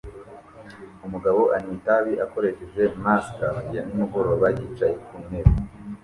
Umugabo 1.05 1.41
anywa 1.55 1.73
itabi 1.77 2.13
akoresheje 2.25 2.83
maska 3.03 3.47
ya 3.73 3.81
nimugoroba 3.85 4.45
yicaye 4.57 4.95
ku 5.05 5.15
ntebe 5.25 5.51